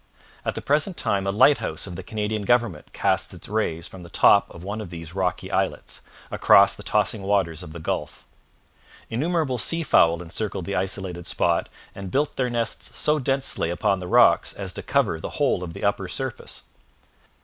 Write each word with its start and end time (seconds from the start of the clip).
At 0.43 0.55
the 0.55 0.63
present 0.63 0.97
time 0.97 1.27
a 1.27 1.31
lighthouse 1.31 1.85
of 1.85 1.95
the 1.95 2.01
Canadian 2.01 2.41
government 2.41 2.91
casts 2.91 3.31
its 3.35 3.47
rays 3.47 3.87
from 3.87 4.01
the 4.01 4.09
top 4.09 4.49
of 4.49 4.63
one 4.63 4.81
of 4.81 4.89
these 4.89 5.13
rocky 5.13 5.51
islets, 5.51 6.01
across 6.31 6.73
the 6.73 6.81
tossing 6.81 7.21
waters 7.21 7.61
of 7.61 7.71
the 7.71 7.79
Gulf. 7.79 8.25
Innumerable 9.11 9.59
sea 9.59 9.83
fowl 9.83 10.23
encircled 10.23 10.65
the 10.65 10.75
isolated 10.75 11.27
spot 11.27 11.69
and 11.93 12.09
built 12.09 12.35
their 12.35 12.49
nests 12.49 12.97
so 12.97 13.19
densely 13.19 13.69
upon 13.69 13.99
the 13.99 14.07
rocks 14.07 14.53
as 14.53 14.73
to 14.73 14.81
cover 14.81 15.19
the 15.19 15.37
whole 15.37 15.61
of 15.63 15.73
the 15.73 15.83
upper 15.83 16.07
surface. 16.07 16.63